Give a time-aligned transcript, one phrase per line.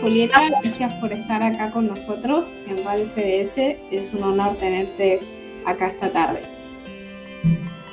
[0.00, 0.40] Julieta.
[0.62, 3.58] Gracias por estar acá con nosotros en Radio GDS.
[3.90, 5.20] Es un honor tenerte
[5.64, 6.42] acá esta tarde.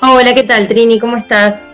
[0.02, 1.00] Hola, ¿qué tal, Trini?
[1.00, 1.72] ¿Cómo estás?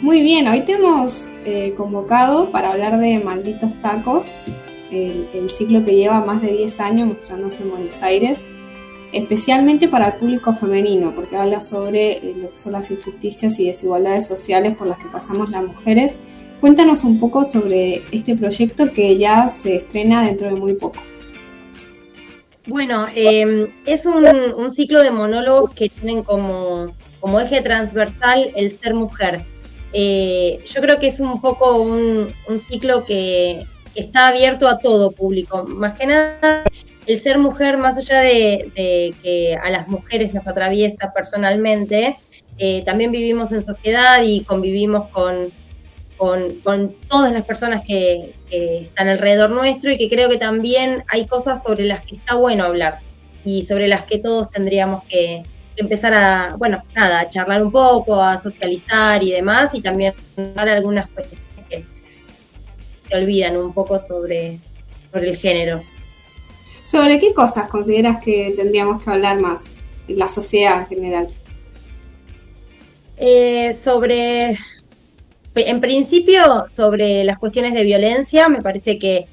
[0.00, 4.36] Muy bien, hoy te hemos eh, convocado para hablar de Malditos Tacos,
[4.90, 8.46] el, el ciclo que lleva más de 10 años mostrándose en Buenos Aires,
[9.12, 13.66] especialmente para el público femenino, porque habla sobre eh, lo que son las injusticias y
[13.66, 16.18] desigualdades sociales por las que pasamos las mujeres.
[16.64, 20.98] Cuéntanos un poco sobre este proyecto que ya se estrena dentro de muy poco.
[22.64, 28.94] Bueno, eh, es un, ciclo de monólogos que tienen como, como eje transversal el ser
[28.94, 29.44] mujer.
[29.92, 32.28] Eh, yo creo que es un poco un,
[32.62, 35.64] ciclo que está abierto a todo público.
[35.64, 36.64] Más que nada,
[37.04, 42.16] el ser mujer, más allá de, de que a las mujeres nos atraviesa personalmente,
[42.56, 45.52] eh, también vivimos en sociedad y convivimos con,
[46.16, 51.04] con, con todas las personas que, que están alrededor nuestro y que creo que también
[51.08, 53.00] hay cosas sobre las que está bueno hablar
[53.44, 55.42] y sobre las que todos tendríamos que
[55.76, 60.14] empezar a, bueno, nada, a charlar un poco, a socializar y demás, y también
[60.54, 61.84] dar algunas cuestiones que
[63.08, 64.58] se olvidan un poco sobre,
[65.12, 65.82] sobre el género.
[66.84, 71.28] ¿Sobre qué cosas consideras que tendríamos que hablar más en la sociedad en general?
[73.16, 74.58] Eh, sobre,
[75.54, 79.26] en principio, sobre las cuestiones de violencia, me parece que,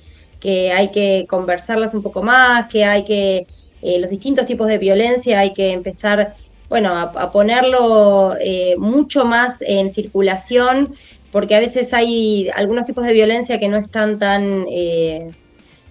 [0.73, 3.45] hay que conversarlas un poco más, que hay que,
[3.83, 6.35] eh, los distintos tipos de violencia hay que empezar,
[6.67, 10.95] bueno, a, a ponerlo eh, mucho más en circulación,
[11.31, 15.31] porque a veces hay algunos tipos de violencia que no están tan, eh,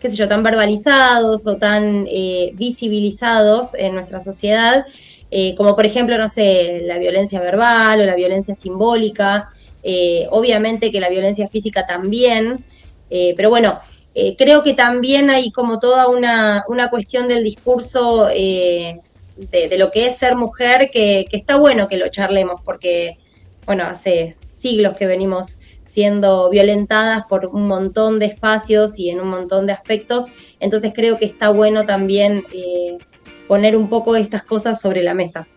[0.00, 4.84] qué sé yo, tan verbalizados o tan eh, visibilizados en nuestra sociedad,
[5.30, 9.50] eh, como por ejemplo, no sé, la violencia verbal o la violencia simbólica,
[9.82, 12.64] eh, obviamente que la violencia física también,
[13.10, 13.80] eh, pero bueno,
[14.14, 19.00] eh, creo que también hay como toda una, una cuestión del discurso de,
[19.78, 23.18] lo que es ser mujer que, que está bueno que lo charlemos, porque,
[23.64, 29.28] bueno, hace siglos que venimos siendo violentadas por un montón de espacios y en un
[29.28, 30.26] montón de aspectos,
[30.60, 32.44] entonces creo que está bueno también
[33.48, 35.48] poner un poco estas cosas sobre la mesa.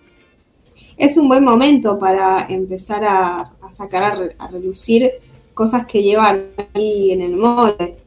[0.97, 5.11] Es un buen momento para empezar a, sacar a, re- a relucir
[5.53, 7.97] cosas que llevan ahí en el molde.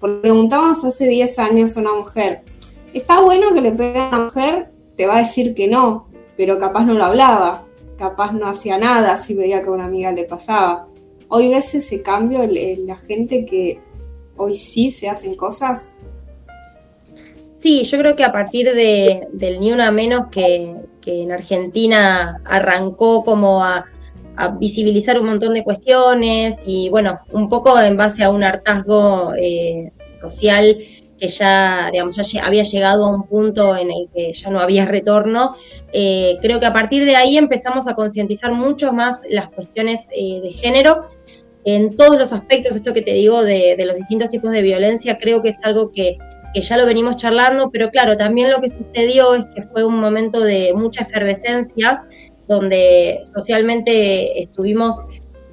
[0.00, 2.42] Porque preguntamos hace 10 años a una mujer,
[2.92, 4.70] ¿está bueno que le peguen a una mujer?
[4.96, 7.64] Te va a decir que no, pero capaz no lo hablaba,
[7.98, 10.86] capaz no hacía nada si veía que a una amiga le pasaba.
[11.28, 13.80] Hoy ves ese cambio en la gente que
[14.36, 15.92] hoy sí se hacen cosas.
[17.54, 20.74] Sí, yo creo que a partir de, del Ni Una Menos que,
[21.06, 23.86] que en Argentina arrancó como a,
[24.60, 29.92] visibilizar un montón de cuestiones y bueno, un poco en base a un hartazgo eh,
[30.20, 30.76] social
[31.18, 34.84] que ya, digamos, ya había llegado a un punto en el que ya no había
[34.84, 35.56] retorno.
[35.90, 40.42] Eh, creo que a partir de ahí empezamos a concientizar mucho más las cuestiones eh,
[40.42, 41.06] de género
[41.64, 45.40] en todos los aspectos, esto que te digo de los distintos tipos de violencia, creo
[45.40, 46.18] que es algo que,
[46.56, 50.00] que ya lo venimos charlando, pero claro, también lo que sucedió es que fue un
[50.00, 52.02] momento de mucha efervescencia,
[52.48, 55.02] donde socialmente estuvimos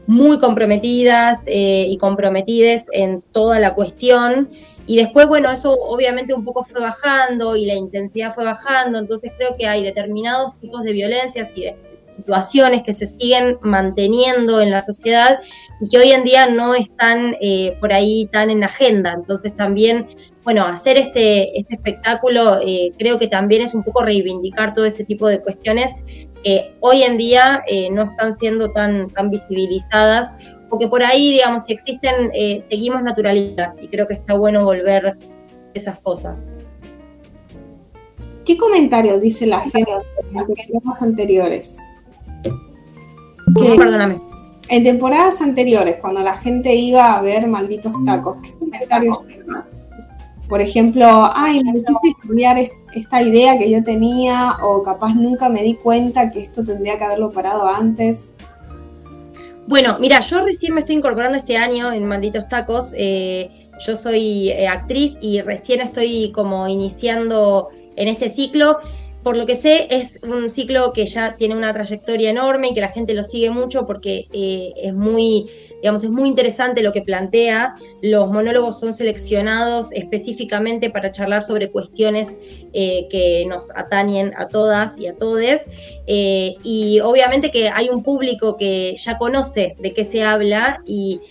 [0.08, 4.50] muy comprometidas eh, y comprometides en toda la cuestión.
[4.88, 9.34] Y después, bueno, eso obviamente un poco fue bajando y la intensidad fue bajando, entonces
[9.36, 11.76] creo que hay determinados tipos de violencias y de
[12.16, 15.40] situaciones que se siguen manteniendo en la sociedad
[15.82, 19.14] y que hoy en día no están eh, por ahí tan en agenda.
[19.14, 20.08] Entonces también,
[20.44, 25.06] bueno, hacer este, este espectáculo eh, creo que también es un poco reivindicar todo ese
[25.06, 25.96] tipo de cuestiones
[26.44, 30.36] que hoy en día eh, no están siendo tan, tan visibilizadas,
[30.70, 32.32] porque por ahí, digamos, si existen,
[32.68, 35.18] seguimos naturalizadas y creo que está bueno volver
[35.74, 36.46] esas cosas.
[38.46, 39.86] ¿Qué comentarios dice la gente
[40.30, 41.78] en los programas anteriores?
[43.78, 44.22] Perdóname.
[44.70, 49.20] En temporadas anteriores, cuando la gente iba a ver malditos tacos, ¿qué comentarios
[50.48, 52.58] Por ejemplo, ay, me hiciste cambiar
[52.94, 57.06] esta idea que yo tenía, o capaz nunca me di cuenta que esto tendría que
[57.06, 58.30] haberlo parado antes.
[59.66, 62.94] Bueno, mira, yo recién me estoy incorporando este año en Malditos Tacos.
[62.98, 68.80] Eh, yo soy eh, actriz y recién estoy como iniciando en este ciclo.
[69.24, 72.82] Por lo que sé, es un ciclo que ya tiene una trayectoria enorme y que
[72.82, 77.02] la gente lo sigue mucho porque eh, es muy, digamos, es muy interesante lo que
[77.02, 77.76] plantea.
[78.02, 82.38] Los monólogos son seleccionados específicamente para charlar sobre cuestiones
[82.74, 85.68] eh, que nos atañen a todas y a todes.
[86.06, 91.22] Eh, y obviamente que hay un público que ya conoce de qué se habla y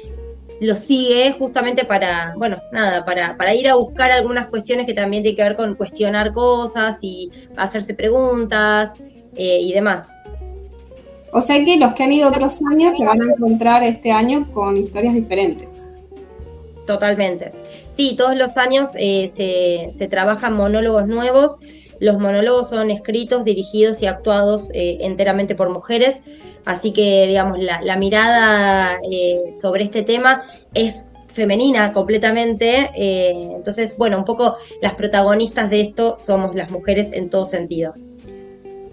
[0.62, 5.24] lo sigue justamente para, bueno, nada, para, para ir a buscar algunas cuestiones que también
[5.24, 9.00] tienen que ver con cuestionar cosas y hacerse preguntas
[9.34, 10.12] eh, y demás.
[11.32, 14.52] O sea que los que han ido otros años se van a encontrar este año
[14.52, 15.82] con historias diferentes.
[16.86, 17.52] Totalmente.
[17.90, 21.58] Sí, todos los años eh, se, se, trabajan monólogos nuevos.
[21.98, 26.22] Los monólogos son escritos, dirigidos y actuados eh, enteramente por mujeres.
[26.64, 30.44] Así que, digamos, la, mirada eh, sobre este tema
[30.74, 32.90] es femenina completamente.
[32.96, 37.94] Eh, entonces, bueno, un poco las protagonistas de esto somos las mujeres en todo sentido.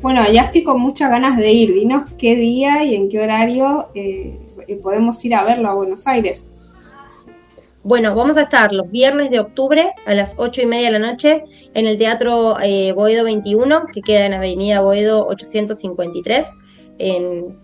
[0.02, 1.74] Bueno, ya estoy con muchas ganas de ir.
[1.74, 4.40] Dinos qué día y en qué horario eh,
[4.82, 6.48] podemos ir a verlo a Buenos Aires.
[7.84, 11.12] Bueno, vamos a estar los viernes de octubre a las ocho y media de la
[11.12, 11.44] noche
[11.74, 12.56] en el Teatro
[12.96, 16.56] Boedo 21, que queda en Avenida Boedo 853
[17.00, 17.58] en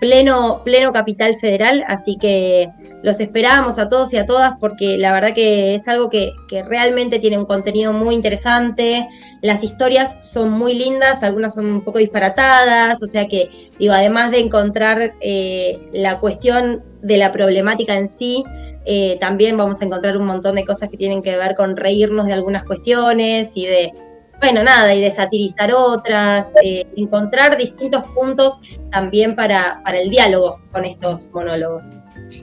[0.00, 2.68] pleno, pleno capital federal, así que
[3.02, 6.32] los esperamos a todos y a todas porque la verdad que es algo que,
[6.68, 9.08] realmente tiene un contenido muy interesante,
[9.42, 13.48] las historias son muy lindas, algunas son un poco disparatadas, o sea que
[13.78, 18.44] digo, además de encontrar eh, la cuestión de la problemática en sí,
[18.84, 22.26] eh, también vamos a encontrar un montón de cosas que tienen que ver con reírnos
[22.26, 23.92] de algunas cuestiones y de
[24.40, 26.52] bueno, nada, y de satirizar otras,
[26.96, 28.60] encontrar distintos puntos
[28.90, 31.88] también para, para el diálogo con estos monólogos.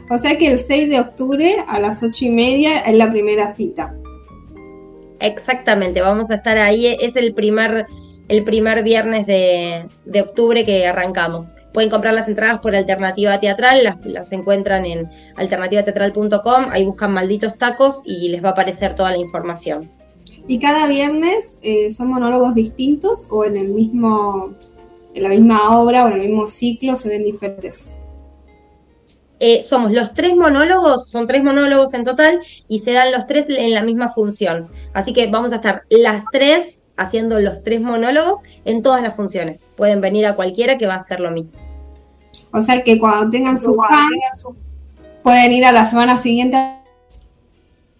[0.10, 3.54] O sea que el 6 de octubre a las 8 y media es la primera
[3.54, 3.96] cita.
[5.20, 7.86] Exactamente, vamos a estar ahí, es el primer,
[8.28, 9.88] el primer viernes de,
[10.22, 11.56] octubre que arrancamos.
[11.74, 17.58] Pueden comprar las entradas por Alternativa Teatral, las, las encuentran en alternativateatral.com, ahí buscan malditos
[17.58, 20.03] tacos y les va a aparecer toda la información.
[20.48, 24.54] Y cada viernes eh, son monólogos distintos o en el mismo,
[25.14, 27.94] en la misma obra o en el mismo ciclo se ven diferentes.
[29.40, 33.48] Eh, somos los tres monólogos, son tres monólogos en total y se dan los tres
[33.50, 34.70] en la misma función.
[34.94, 39.72] Así que vamos a estar las tres haciendo los tres monólogos en todas las funciones.
[39.76, 41.52] Pueden venir a cualquiera que va a hacer lo mismo.
[42.52, 44.46] O sea que cuando tengan sus fans,
[45.24, 46.58] pueden ir a la semana siguiente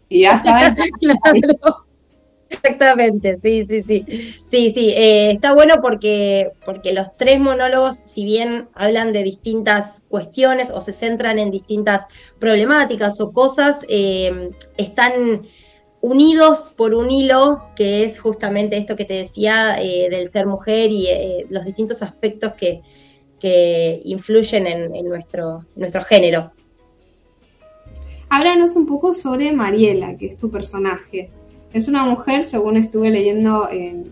[0.10, 0.76] y ya saben.
[2.54, 4.06] Exactamente, sí, sí, sí.
[4.46, 10.06] Sí, sí, eh, está bueno porque, porque los tres monólogos, si bien hablan de distintas
[10.08, 12.08] cuestiones o se centran en distintas
[12.40, 15.48] problemáticas o cosas, eh, están
[16.02, 20.92] unidos por un hilo que es justamente esto que te decía eh, del ser mujer
[20.92, 21.08] y
[21.50, 22.82] los distintos aspectos que,
[23.40, 26.52] que influyen en, en nuestro, nuestro género.
[28.30, 31.32] Háblanos un poco sobre Mariela, que es tu personaje.
[31.74, 34.12] Es una mujer, según estuve leyendo en,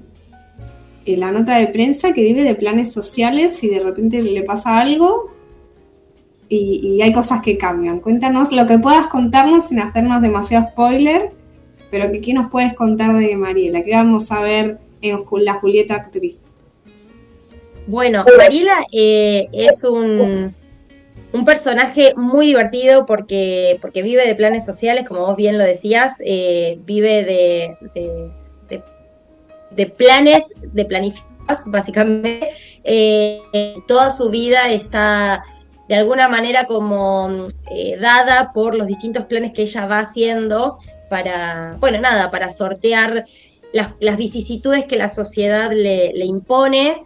[1.05, 5.29] la nota de prensa, que vive de planes sociales y de repente le pasa algo
[6.49, 7.99] y, hay cosas que cambian.
[7.99, 11.31] Cuéntanos lo que puedas contarnos sin hacernos demasiado spoiler,
[11.89, 15.95] pero que qué nos puedes contar de Mariela, ¿Qué vamos a ver en la Julieta
[15.95, 16.39] actriz.
[17.87, 20.53] Bueno, Mariela eh, es un,
[21.33, 26.15] un personaje muy divertido porque, porque vive de planes sociales, como vos bien lo decías,
[26.25, 27.77] eh, vive de,
[29.71, 32.51] de, planes, de planificación, básicamente.
[32.83, 33.41] Eh,
[33.87, 35.43] toda su vida está
[35.87, 41.77] de alguna manera como eh, dada por los distintos planes que ella va haciendo para,
[41.79, 43.25] bueno, nada, para sortear
[43.73, 47.05] las, vicisitudes que la sociedad le impone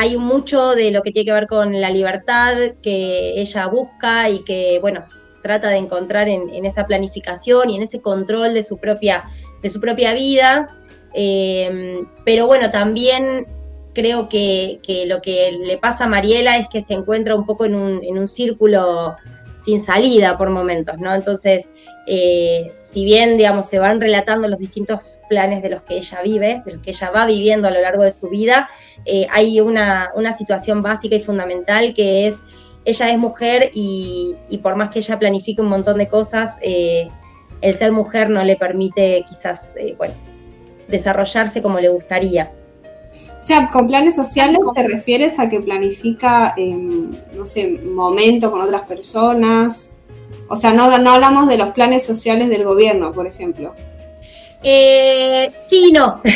[0.00, 4.42] hay mucho de lo que tiene que ver con la libertad que ella busca y
[4.44, 5.04] que, bueno,
[5.42, 9.24] trata de encontrar en, esa planificación y en ese control de su propia,
[9.62, 10.74] de su propia vida.
[11.12, 13.46] Eh, pero bueno, también
[13.92, 17.74] creo que, lo que le pasa a Mariela es que se encuentra un poco en
[17.74, 19.16] un, en un círculo
[19.60, 21.14] sin salida por momentos, ¿no?
[21.14, 21.72] Entonces,
[22.06, 26.62] eh, si bien, digamos, se van relatando los distintos planes de los que ella vive,
[26.64, 28.70] de los que ella va viviendo a lo largo de su vida,
[29.04, 32.42] eh, hay una, una, situación básica y fundamental que es,
[32.84, 37.10] ella es mujer y, por más que ella planifique un montón de cosas, eh,
[37.60, 40.14] el ser mujer no le permite quizás, bueno,
[40.88, 42.52] desarrollarse como le gustaría.
[43.40, 46.54] O sea, con planes sociales te refieres a que planifica,
[47.32, 49.92] no sé, momento con otras personas.
[50.46, 53.74] O sea, no, no hablamos de los planes sociales del gobierno, por ejemplo.
[54.62, 56.20] Eh, sí, no.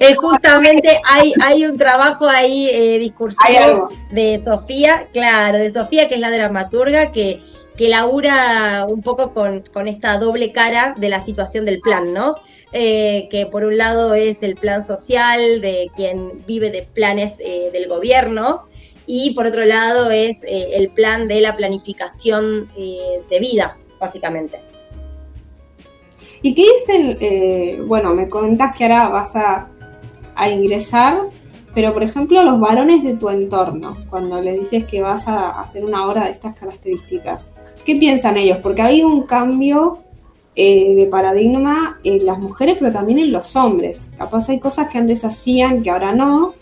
[0.00, 6.14] Eh, justamente hay, hay un trabajo ahí eh, discursivo de Sofía, claro, de Sofía, que
[6.14, 7.42] es la dramaturga, que,
[7.76, 12.36] que labura un poco con, con esta doble cara de la situación del plan, ¿no?
[12.76, 17.70] Eh, que por un lado es el plan social de quien vive de planes eh,
[17.72, 18.64] del gobierno
[19.06, 24.60] y por otro lado es eh, el plan de la planificación de vida, básicamente.
[26.42, 27.86] ¿Y qué dicen?
[27.86, 29.68] bueno, me comentas que ahora vas a,
[30.34, 31.28] a, ingresar,
[31.74, 35.84] pero por ejemplo los varones de tu entorno, cuando les dices que vas a hacer
[35.84, 37.46] una obra de estas características,
[37.84, 38.58] ¿qué piensan ellos?
[38.62, 39.98] Porque hay un cambio
[40.56, 44.04] eh, de paradigma en las mujeres, pero también en los hombres.
[44.16, 46.54] Capaz hay cosas que antes hacían que ahora no,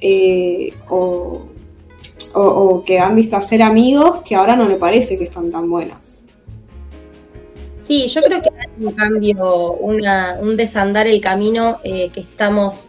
[0.00, 1.42] eh, o,
[2.86, 6.18] que han visto hacer amigos que ahora no le parece que están tan buenas.
[7.78, 12.88] Sí, yo creo que hay un cambio, un desandar el camino eh, que estamos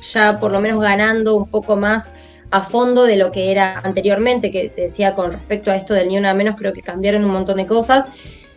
[0.00, 2.14] ya por lo menos ganando un poco más
[2.50, 6.08] a fondo de lo que era anteriormente, que te decía con respecto a esto del
[6.08, 8.06] ni una menos, creo que cambiaron un montón de cosas.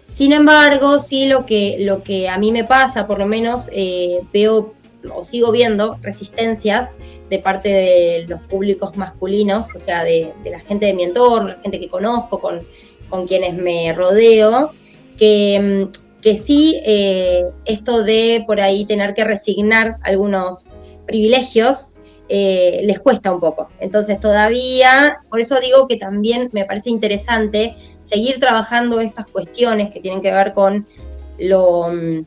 [0.06, 4.22] Sin embargo, sí lo que, lo que a mí me pasa, por lo menos eh,
[4.34, 4.74] veo
[5.14, 6.94] o sigo viendo resistencias
[7.30, 11.62] de parte de los públicos masculinos, o sea, de, la gente de mi entorno, la
[11.62, 12.66] gente que conozco, con,
[13.28, 14.72] quienes me rodeo,
[15.18, 20.74] que, mm, que sí, eh, esto de por ahí tener que resignar algunos
[21.08, 21.94] privilegios
[22.32, 23.70] eh, les cuesta un poco.
[23.80, 30.00] Entonces todavía, por eso digo que también me parece interesante seguir trabajando estas cuestiones que
[30.00, 30.88] tienen que ver con
[31.40, 32.26] lo, mm,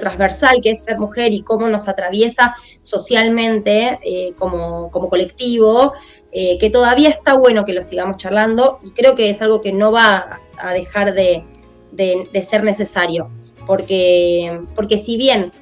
[0.00, 5.92] transversal que es ser mujer y cómo nos atraviesa socialmente eh, como, colectivo,
[6.32, 9.72] eh, que todavía está bueno que lo sigamos charlando y creo que es algo que
[9.72, 11.44] no va a dejar de,
[11.92, 13.30] de ser necesario.
[13.64, 15.52] Porque, porque si bien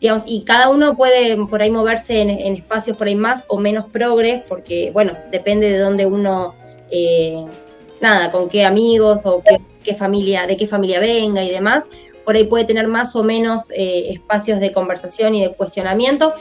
[0.00, 4.42] y cada uno puede por ahí moverse en, espacios por ahí más o menos progres,
[4.48, 6.54] porque, bueno, depende de dónde uno,
[6.90, 7.44] eh,
[8.00, 9.42] nada, con qué amigos o
[9.84, 11.90] qué, familia, de qué familia venga y demás,
[12.24, 16.32] por ahí puede tener más o menos eh, espacios de conversación y de cuestionamiento,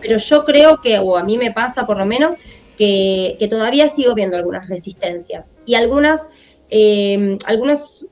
[0.00, 2.36] pero yo creo que, o a mí me pasa por lo menos,
[2.76, 6.30] que, todavía sigo viendo algunas resistencias y algunas,
[6.70, 8.06] eh, algunos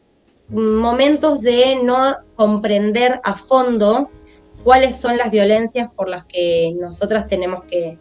[0.48, 4.10] momentos de no comprender a fondo
[4.66, 7.98] cuáles son las violencias por las que nosotras tenemos que,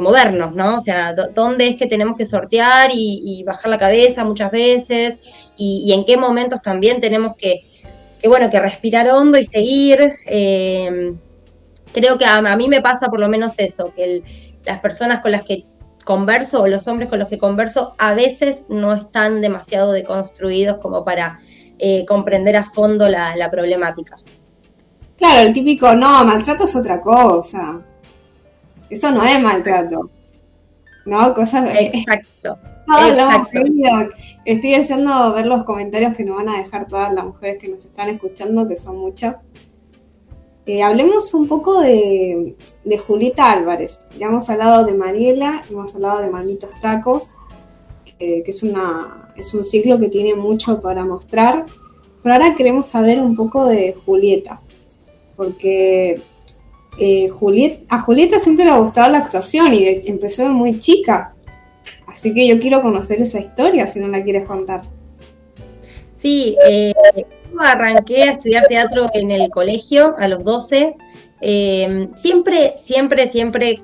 [0.00, 0.78] movernos, ¿no?
[0.78, 5.20] O sea, dónde es que tenemos que sortear y, bajar la cabeza muchas veces
[5.56, 7.62] y, en qué momentos también tenemos que,
[8.26, 10.16] bueno, que respirar hondo y seguir.
[10.26, 11.16] Em,
[11.92, 14.24] creo que a, mí me pasa por lo menos eso, que
[14.64, 15.64] las personas con las que
[16.04, 21.04] converso o los hombres con los que converso a veces no están demasiado deconstruidos como
[21.04, 21.38] para
[21.78, 24.18] eh, comprender a fondo la problemática.
[25.20, 27.82] Claro, el típico, no, maltrato es otra cosa.
[28.88, 30.08] Eso no es maltrato.
[31.04, 31.34] ¿No?
[31.34, 31.70] Cosas.
[31.74, 32.58] Exacto.
[34.46, 37.84] Estoy deseando ver los comentarios que nos van a dejar todas las mujeres que nos
[37.84, 39.36] están escuchando, que son muchas.
[40.64, 44.08] Eh, hablemos un poco de, de, Julieta Álvarez.
[44.18, 47.32] Ya hemos hablado de Mariela, hemos hablado de Manitos Tacos,
[48.18, 51.66] que, que, es, una, es un ciclo que tiene mucho para mostrar.
[52.22, 54.62] Pero ahora queremos saber un poco de Julieta
[55.40, 56.20] porque
[56.98, 57.30] eh,
[57.88, 61.34] a Julieta siempre le ha gustado la actuación y empezó de muy chica.
[62.06, 64.82] Así que yo quiero conocer esa historia si no la quieres contar.
[66.12, 66.92] Sí, eh,
[67.58, 70.94] arranqué a estudiar teatro en el colegio a los 12.
[71.40, 73.80] Eh, siempre, siempre, siempre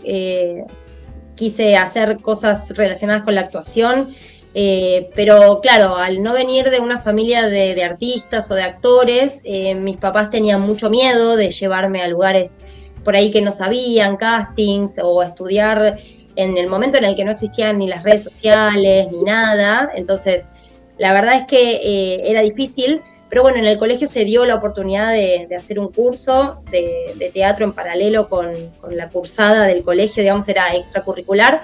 [1.36, 4.10] quise hacer cosas relacionadas con la actuación.
[4.58, 9.75] Eh, pero claro, al no venir de una familia de, artistas o de actores, eh,
[9.75, 12.56] mis papás tenían mucho miedo de llevarme a lugares
[13.04, 15.98] por ahí que no sabían, castings o estudiar
[16.36, 20.52] en el momento en el que no existían ni las redes sociales ni nada, entonces
[20.96, 24.54] la verdad es que eh, era difícil, pero bueno, en el colegio se dio la
[24.54, 28.54] oportunidad de, hacer un curso de, teatro en paralelo con,
[28.88, 31.60] la cursada del colegio, digamos, era extracurricular.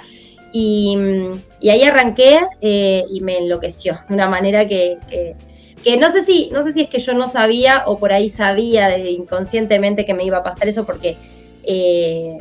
[0.53, 0.97] Y,
[1.63, 4.99] ahí arranqué eh, y me enloqueció de una manera que,
[5.83, 8.29] que, no, sé si, no sé si es que yo no sabía o por ahí
[8.29, 11.17] sabía inconscientemente que me iba a pasar eso porque
[11.63, 12.39] eh,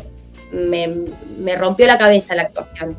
[0.51, 0.93] me,
[1.37, 2.97] me rompió la cabeza la actuación.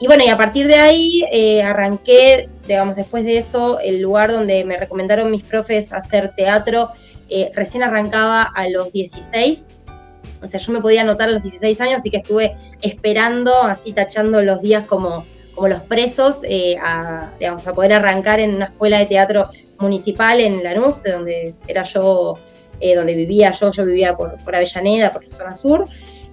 [0.00, 4.30] Y bueno, y a partir de ahí eh, arranqué, digamos, después de eso, el lugar
[4.30, 6.90] donde me recomendaron mis profes hacer teatro,
[7.54, 9.72] recién arrancaba a los 16,
[10.42, 13.92] o sea, yo me podía anotar a los 16 años, así que estuve esperando, así
[13.92, 18.66] tachando los días como, como los presos, eh, a, digamos, a poder arrancar en una
[18.66, 22.38] escuela de teatro municipal en Lanús, de donde era yo,
[22.80, 25.88] donde vivía yo, yo vivía por, por Avellaneda, por la zona sur.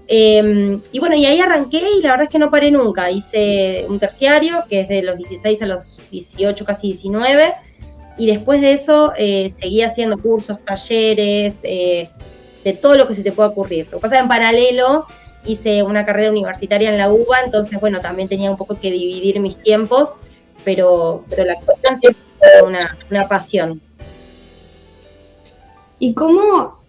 [0.08, 3.10] Em, y bueno, y ahí arranqué y la verdad es que no paré nunca.
[3.10, 7.54] Hice un terciario, que es de los 16 a los 18, casi 19.
[8.18, 12.10] Y después de eso eh, seguí haciendo cursos, talleres, eh,
[12.66, 13.86] de todo lo que se te pueda ocurrir.
[13.86, 15.06] Lo que pasa en paralelo
[15.46, 19.40] hice una carrera universitaria en la UBA, entonces bueno, también tenía un poco que dividir
[19.40, 20.18] mis tiempos,
[20.66, 23.80] pero, pero la actuación siempre fue una, una pasión.
[26.00, 26.80] ¿Y cómo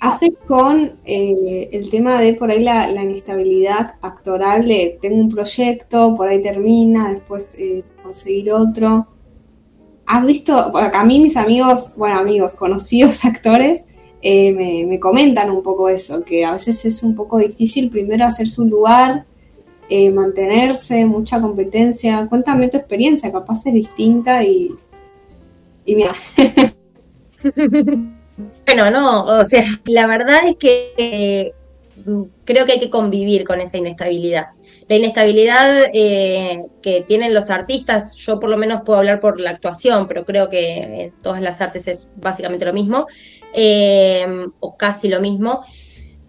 [0.00, 6.14] hace con eh, el tema de por ahí la, inestabilidad actoral de tengo un proyecto,
[6.16, 9.08] por ahí termina, después eh, conseguir otro.
[10.06, 10.54] ¿Has visto?
[10.74, 13.84] A mí mis amigos, bueno amigos, conocidos actores,
[14.22, 18.24] eh, me, me, comentan un poco eso, que a veces es un poco difícil primero
[18.24, 19.24] hacer su lugar,
[20.12, 22.26] mantenerse, mucha competencia.
[22.28, 24.70] Cuéntame tu experiencia, capaz es distinta y,
[25.86, 26.12] y mira.
[28.66, 31.54] Bueno, no, o sea, la verdad es que
[32.04, 34.48] mm, creo que hay que convivir con esa inestabilidad.
[34.88, 39.50] La inestabilidad eh, que tienen los artistas, yo por lo menos puedo hablar por la
[39.50, 43.06] actuación, pero creo que en todas las artes es básicamente lo mismo,
[43.52, 45.62] eh, o casi lo mismo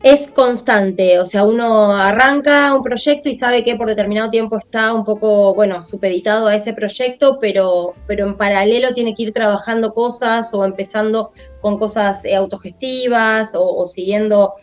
[0.02, 4.94] es constante, o sea, uno arranca un proyecto y sabe que por determinado tiempo está
[4.94, 9.94] un poco, bueno, supeditado a ese proyecto, pero, pero en paralelo tiene que ir trabajando
[9.94, 14.54] cosas o empezando con cosas eh, autogestivas o, siguiendo,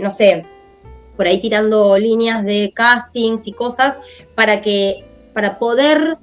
[0.00, 0.44] no sé,
[1.18, 3.98] por ahí tirando líneas de castings y cosas
[4.36, 5.04] para que,
[5.34, 6.16] para poder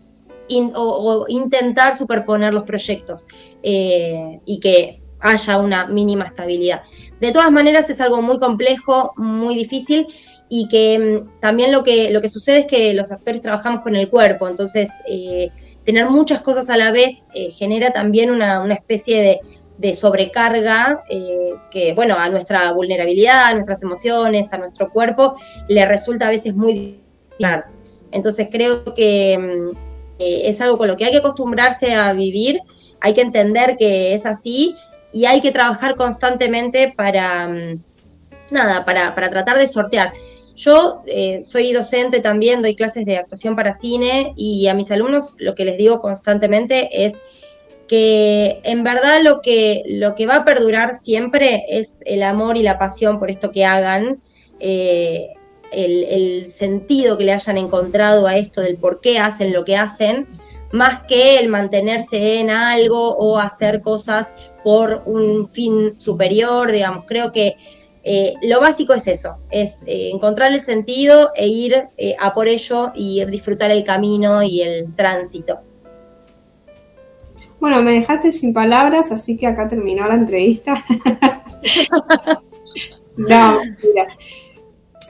[0.73, 3.27] o, intentar superponer los proyectos
[3.61, 6.83] eh, y que haya una mínima estabilidad.
[7.19, 10.07] De todas maneras es algo muy complejo, muy difícil
[10.47, 13.97] y que mm, también lo que, lo que sucede es que los actores trabajamos con
[13.97, 15.49] el cuerpo, entonces eh,
[15.83, 19.39] tener muchas cosas a la vez eh, genera también una, especie de,
[19.93, 25.35] sobrecarga eh, que, bueno, a nuestra vulnerabilidad, a nuestras emociones, a nuestro cuerpo,
[25.67, 27.05] le resulta a veces muy difícil.
[28.11, 29.77] Entonces creo que mm,
[30.19, 32.59] es algo con lo que hay que acostumbrarse a vivir,
[33.01, 34.75] hay que entender que es así
[35.11, 37.83] y hay que trabajar constantemente para, mm,
[38.51, 40.13] nada, para, tratar de sortear.
[40.55, 45.35] Yo eh, soy docente también, doy clases de actuación para cine y a mis alumnos
[45.39, 47.21] lo que les digo constantemente es
[47.87, 52.63] que en verdad lo que, lo que va a perdurar siempre es el amor y
[52.63, 54.21] la pasión por esto que hagan,
[54.59, 55.29] eh,
[55.71, 60.27] el, sentido que le hayan encontrado a esto del por qué hacen lo que hacen
[60.71, 67.31] más que el mantenerse en algo o hacer cosas por un fin superior, digamos, creo
[67.31, 67.55] que
[68.03, 72.91] eh, lo básico es eso, es eh, encontrar el sentido e ir a por ello
[72.95, 75.64] y disfrutar el camino y el tránsito.
[77.65, 80.85] Bueno, me dejaste sin palabras, así que acá terminó la entrevista.
[83.17, 84.07] no, mira.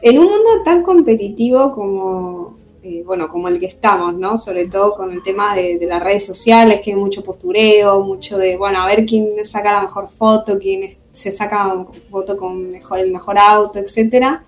[0.02, 4.38] En un mundo tan competitivo como, eh, bueno, como el que estamos, ¿no?
[4.38, 8.56] Sobre todo con el tema de, las redes sociales, que hay mucho postureo, mucho de,
[8.56, 13.12] bueno, a ver quién saca la mejor foto, quién se saca foto con mejor, el
[13.12, 14.46] mejor auto, etcétera.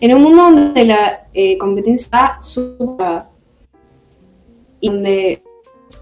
[0.00, 3.28] En un mundo donde la eh, competencia está
[4.80, 5.42] y donde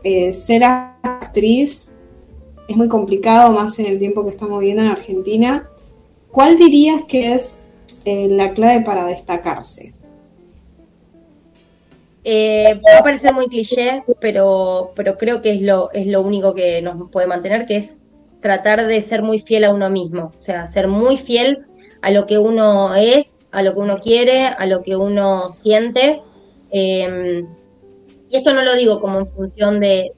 [0.05, 1.90] eh, ser actriz
[2.68, 5.68] es muy complicado, más en el tiempo que estamos viviendo en Argentina,
[6.31, 7.59] ¿cuál dirías que es
[8.05, 9.92] la clave para destacarse?
[12.22, 16.55] Eh, va a parecer muy cliché, pero, pero creo que es lo, es lo único
[16.55, 18.03] que nos puede mantener, que es
[18.40, 21.66] tratar de ser muy fiel a uno mismo, o sea, ser muy fiel
[22.03, 26.22] a lo que uno es, a lo que uno quiere, a lo que uno siente.
[26.70, 27.46] Em,
[28.31, 30.12] y esto no lo digo como en función de,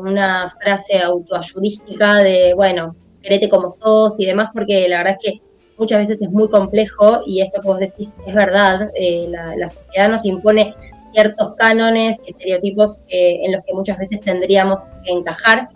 [0.00, 5.42] una frase autoayudística de, bueno, querete como sos y demás, porque la verdad es que
[5.78, 10.08] muchas veces es muy complejo y esto que vos decís es verdad, eh, la, sociedad
[10.08, 10.74] nos impone
[11.12, 15.68] ciertos cánones, estereotipos en los que muchas veces tendríamos que encajar,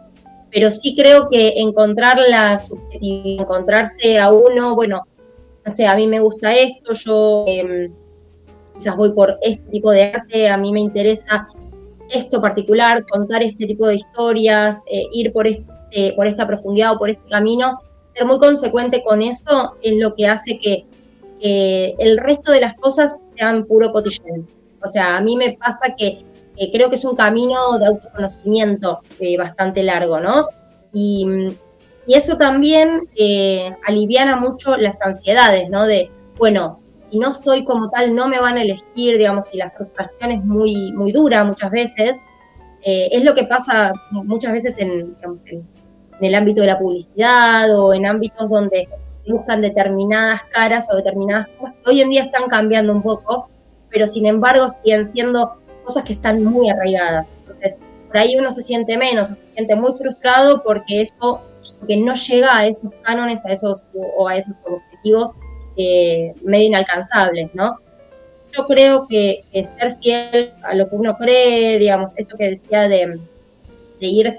[0.50, 5.06] pero sí creo que encontrar la subjetividad, encontrarse a uno, bueno,
[5.64, 7.94] no sé, a mí me gusta esto, yo em,
[8.74, 11.46] quizás voy por este tipo de arte, a mí me interesa
[12.10, 16.98] esto particular, contar este tipo de historias, eh, ir por, este, por esta profundidad o
[16.98, 17.80] por este camino,
[18.14, 20.86] ser muy consecuente con eso es lo que hace que
[21.40, 24.48] el resto de las cosas sean puro cotillón.
[24.82, 26.24] O sea, a mí me pasa que
[26.72, 30.48] creo que es un camino de autoconocimiento eh, bastante largo, ¿no?
[30.92, 31.26] Y,
[32.06, 35.84] eso también eh, aliviana mucho las ansiedades, ¿no?
[35.84, 39.70] De, bueno, si no soy como tal, no me van a elegir, digamos, y la
[39.70, 42.20] frustración es muy, muy dura muchas veces.
[42.82, 45.66] Eh, es lo que pasa muchas veces en, digamos, en,
[46.20, 48.88] el ámbito de la publicidad o en ámbitos donde
[49.28, 53.48] buscan determinadas caras o determinadas cosas que hoy en día están cambiando un poco,
[53.88, 57.30] pero sin embargo siguen siendo cosas que están muy arraigadas.
[57.38, 61.40] Entonces, por ahí uno se siente menos, o se siente muy frustrado porque eso,
[61.78, 65.38] porque no llega a esos cánones, a esos o a esos objetivos
[65.78, 67.78] eh, medio inalcanzables, ¿no?
[68.52, 73.20] Yo creo que, ser fiel a lo que uno cree, digamos, esto que decía de,
[74.00, 74.38] ir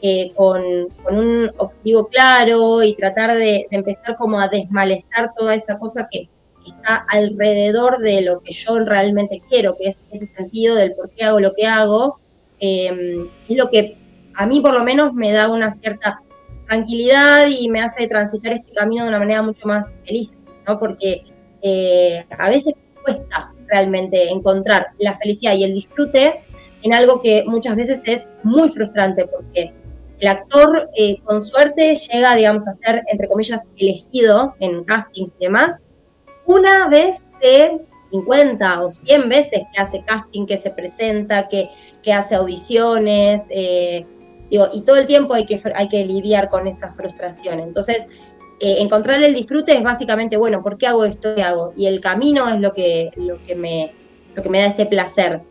[0.00, 0.62] eh, con,
[1.10, 6.28] un objetivo claro y tratar de, empezar como a desmalezar toda esa cosa que,
[6.64, 11.22] está alrededor de lo que yo realmente quiero, que es ese sentido del por qué
[11.22, 12.18] hago lo que hago,
[12.58, 13.96] eh, es lo que
[14.34, 16.20] a mí por lo menos me da una cierta
[16.66, 20.78] tranquilidad y me hace transitar este camino de una manera mucho más feliz, ¿no?
[20.78, 21.24] Porque
[21.62, 26.42] eh, a veces cuesta realmente encontrar la felicidad y el disfrute
[26.82, 29.72] en algo que muchas veces es muy frustrante porque
[30.18, 35.44] el actor eh, con suerte llega, digamos, a ser, entre comillas, elegido en castings y
[35.44, 35.82] demás,
[36.46, 41.68] una vez de 50 o 100 veces que hace casting, que se presenta, que,
[42.12, 44.06] hace audiciones, eh,
[44.48, 47.58] y todo el tiempo hay que, hay que lidiar con esa frustración.
[47.58, 48.08] Entonces,
[48.58, 51.72] eh, encontrar el disfrute es básicamente, bueno, ¿por qué hago esto que hago?
[51.76, 53.92] Y el camino es lo que, lo que, me,
[54.34, 55.42] lo que me da ese placer.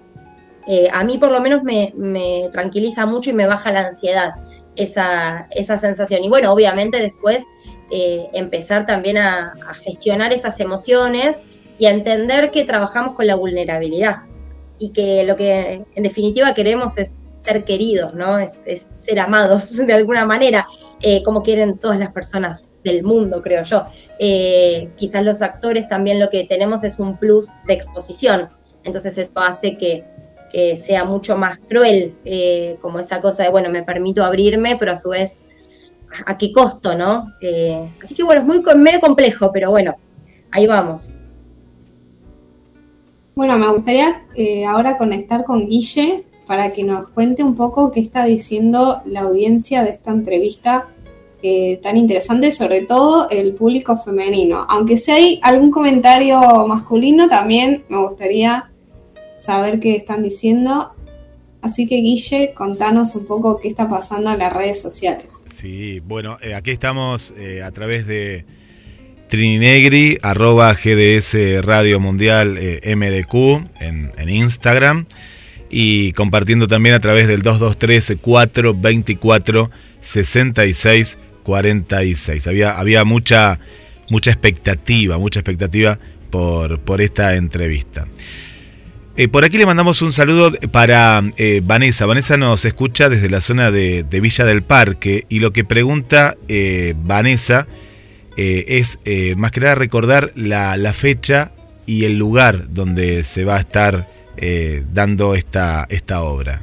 [0.67, 4.33] Eh, a mí por lo menos me, me, tranquiliza mucho y me baja la ansiedad
[4.75, 6.23] esa, esa sensación.
[6.23, 7.45] Y bueno, obviamente después
[7.91, 11.41] eh, empezar también a, gestionar esas emociones
[11.77, 14.23] y a entender que trabajamos con la vulnerabilidad
[14.79, 18.39] y que lo que en definitiva queremos es ser queridos, ¿no?
[18.39, 18.63] Es,
[18.95, 20.67] ser amados de alguna manera,
[21.01, 23.85] eh, como quieren todas las personas del mundo, creo yo.
[24.19, 28.49] Eh, quizás los actores también lo que tenemos es un plus de exposición,
[28.83, 30.05] entonces esto hace que,
[30.51, 32.15] que sea mucho más cruel,
[32.81, 35.45] como esa cosa de, bueno, me permito abrirme, pero a su vez
[36.25, 37.33] a qué costo, ¿no?
[37.41, 39.95] Eh, así que bueno, es muy medio complejo, pero bueno,
[40.51, 41.19] ahí vamos.
[43.35, 47.99] Bueno, me gustaría eh, ahora conectar con Guille para que nos cuente un poco qué
[47.99, 50.87] está diciendo la audiencia de esta entrevista
[51.47, 54.65] eh, tan interesante, sobre todo el público femenino.
[54.67, 58.71] Aunque si hay algún comentario masculino, también me gustaría
[59.35, 60.91] saber qué están diciendo.
[61.61, 65.33] Así que Guille, contanos un poco qué está pasando en las redes sociales.
[65.51, 68.45] Sí, bueno, eh, aquí estamos eh, a través de
[69.29, 73.35] Trininegri, arroba GDS Radio Mundial MDQ
[73.79, 75.05] en, Instagram
[75.69, 82.47] y compartiendo también a través del 223 424 66 46.
[82.47, 83.59] Había, había mucha,
[84.09, 85.99] mucha expectativa, mucha expectativa
[86.29, 88.07] por, por esta entrevista.
[89.17, 92.05] Eh, por aquí le mandamos un saludo para eh, Vanessa.
[92.05, 96.95] Vanessa nos escucha desde la zona de, Villa del Parque y lo que pregunta eh,
[96.97, 97.67] Vanessa
[98.35, 98.99] es
[99.37, 101.51] más que nada recordar la, fecha
[101.85, 104.09] y el lugar donde se va a estar
[104.91, 106.61] dando esta, esta obra.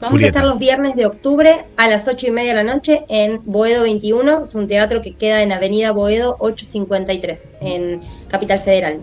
[0.00, 3.00] Vamos a estar los viernes de octubre a las 8 y media de la noche
[3.08, 4.44] en Boedo 21.
[4.44, 9.00] Es un teatro que queda en Avenida Boedo 853, en Capital Federal.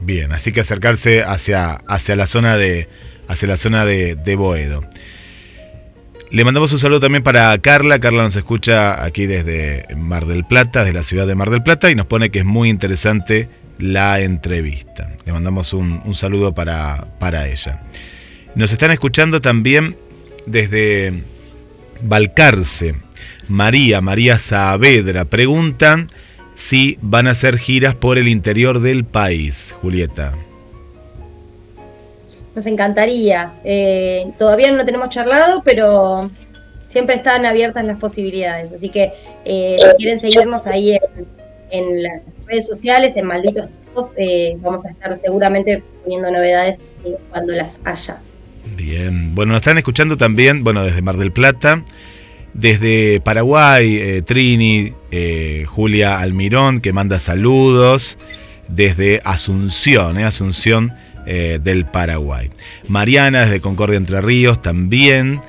[0.00, 2.88] Bien, así que acercarse hacia, hacia la zona de
[3.30, 4.84] hacia la zona de, Boedo.
[6.30, 8.00] Le mandamos un saludo también para Carla.
[8.00, 11.90] Carla nos escucha aquí desde Mar del Plata, desde la ciudad de Mar del Plata,
[11.90, 13.48] y nos pone que es muy interesante
[13.80, 15.10] la entrevista.
[15.24, 17.82] Le mandamos un, saludo para, para ella.
[18.54, 19.96] Nos están escuchando también
[20.46, 21.22] desde
[22.02, 22.96] Balcarce.
[23.48, 26.10] María, María Saavedra, preguntan
[26.54, 30.34] si van a hacer giras por el interior del país, Julieta.
[32.54, 33.54] Nos encantaría.
[33.64, 36.30] Eh, todavía no tenemos charlado, pero
[36.86, 38.72] siempre están abiertas las posibilidades.
[38.72, 39.12] Así que
[39.44, 41.00] eh, si quieren seguirnos ahí en,
[41.70, 46.80] en las redes sociales, en Malditos Tacos, eh, vamos a estar seguramente poniendo novedades
[47.30, 48.20] cuando las haya.
[48.76, 51.84] Bien, bueno, nos están escuchando también, bueno, desde Mar del Plata,
[52.54, 58.18] desde Paraguay, eh, Trini, eh, Julia Almirón, que manda saludos,
[58.68, 60.92] desde Asunción, Asunción
[61.26, 62.50] del Paraguay.
[62.88, 65.40] Mariana, desde Concordia Entre Ríos, también.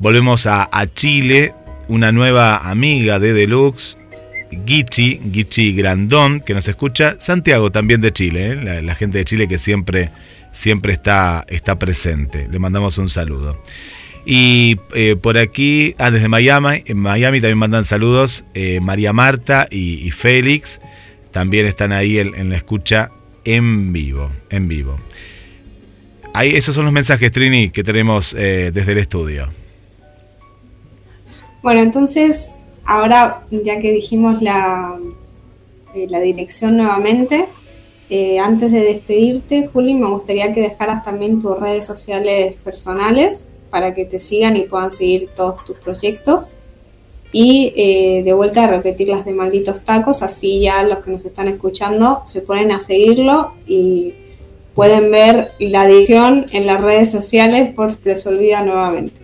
[0.00, 1.54] Volvemos a Chile,
[1.86, 3.96] una nueva amiga de Deluxe,
[4.66, 7.16] Gichi, Gichi Grandón, que nos escucha.
[7.18, 10.10] Santiago también de Chile, eh, la, gente de Chile que siempre,
[10.52, 12.48] siempre está, está presente.
[12.50, 13.62] Le mandamos un saludo.
[14.26, 19.66] Y eh, por aquí, ah, desde Miami, en Miami también mandan saludos eh, María Marta
[19.70, 20.80] y, Félix.
[21.30, 23.10] También están ahí en, la escucha
[23.44, 24.98] en vivo, en vivo.
[26.32, 29.52] Ahí, esos son los mensajes, Trini, que tenemos desde el estudio.
[31.62, 34.98] Bueno, entonces, ahora ya que dijimos la,
[35.94, 37.46] eh, la dirección nuevamente,
[38.10, 43.94] eh, antes de despedirte, Juli, me gustaría que dejaras también tus redes sociales personales para
[43.94, 46.50] que te sigan y puedan seguir todos tus proyectos.
[47.32, 51.24] Y eh, de vuelta a repetir las de malditos tacos, así ya los que nos
[51.24, 54.14] están escuchando se ponen a seguirlo y
[54.74, 59.23] pueden ver la edición en las redes sociales por si les olvida nuevamente.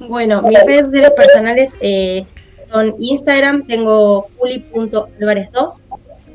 [0.00, 2.24] Bueno, mis redes sociales personales eh,
[2.70, 5.82] son Instagram, tengo juli.alvarez2,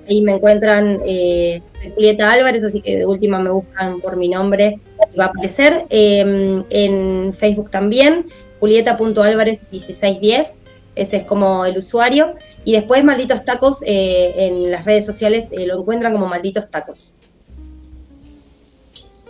[0.09, 1.61] ahí me encuentran eh,
[1.95, 4.79] Julieta Álvarez, así que de última me buscan por mi nombre
[5.13, 5.85] y va a aparecer.
[5.89, 8.27] Eh, en Facebook también,
[8.59, 10.59] julieta.álvarez1610,
[10.95, 12.35] ese es como el usuario.
[12.63, 17.15] Y después Malditos Tacos eh, en las redes sociales eh, lo encuentran como Malditos Tacos.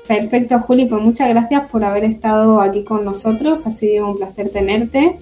[0.07, 3.65] Perfecto, Juli, pues muchas gracias por haber estado aquí con nosotros.
[3.65, 5.17] Ha sido un placer tenerte.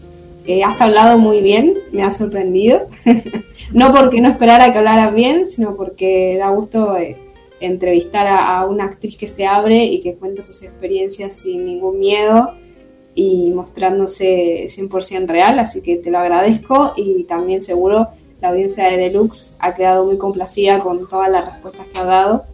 [0.48, 2.88] Eh, has hablado muy bien, me ha sorprendido.
[3.74, 7.15] no porque no esperara que hablaras bien, sino porque da gusto eh,
[7.60, 12.00] entrevistar a, a, una actriz que se abre y que cuenta sus experiencias sin ningún
[12.00, 12.56] miedo
[13.13, 15.60] y mostrándose 100% real.
[15.60, 18.08] Así que te lo agradezco y también seguro
[18.41, 22.46] la audiencia de Deluxe ha quedado muy complacida con todas las respuestas que ha dado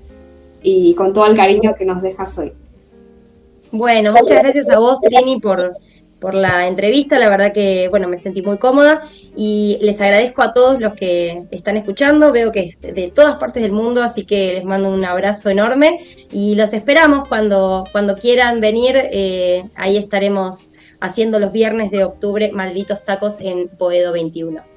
[0.70, 2.52] y con todo el cariño que nos dejas hoy.
[3.72, 5.78] Bueno, muchas gracias a vos, Trini, por,
[6.20, 7.18] por la entrevista.
[7.20, 9.02] La verdad que, bueno, me sentí muy cómoda
[9.34, 12.34] y les agradezco a todos los que están escuchando.
[12.34, 16.02] Veo que es de todas partes del mundo, así que les mando un abrazo enorme
[16.34, 18.98] y los esperamos cuando, cuando quieran venir.
[18.98, 24.77] Eh, ahí estaremos haciendo los viernes de octubre malditos tacos en Poedo 21.